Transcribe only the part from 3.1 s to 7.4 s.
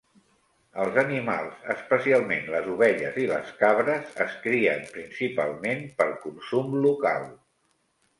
i les cabres, es crien principalment per consum local.